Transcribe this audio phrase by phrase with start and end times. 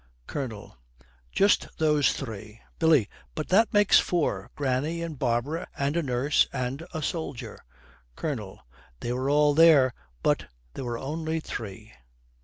[0.25, 0.79] COLONEL.
[1.31, 3.07] 'Just those three.' BILLY.
[3.35, 4.49] 'But that makes four.
[4.55, 7.63] Granny and Barbara and a nurse and a soldier.'
[8.15, 8.63] COLONEL.
[9.01, 9.93] 'They were all there;
[10.23, 11.93] but there were only three.'